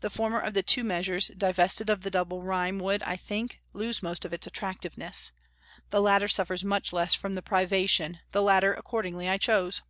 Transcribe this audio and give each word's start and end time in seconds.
The 0.00 0.08
former 0.08 0.40
of 0.40 0.54
the 0.54 0.62
two 0.62 0.82
measures, 0.82 1.28
divested 1.36 1.90
of 1.90 2.00
the 2.00 2.10
double 2.10 2.42
rhyme, 2.42 2.78
would, 2.78 3.02
I 3.02 3.16
think, 3.16 3.60
lose 3.74 4.02
most 4.02 4.24
of 4.24 4.32
its 4.32 4.46
attractiveness; 4.46 5.32
the 5.90 6.00
latter 6.00 6.26
suffers 6.26 6.64
much 6.64 6.90
less 6.90 7.12
from 7.12 7.34
the 7.34 7.42
privation: 7.42 8.20
the 8.30 8.40
latter 8.40 8.72
accordingly 8.72 9.28
I 9.28 9.36
chose. 9.36 9.82